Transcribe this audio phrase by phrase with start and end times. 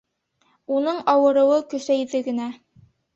[0.77, 2.49] Уның ауырыуы көсәйҙе генә.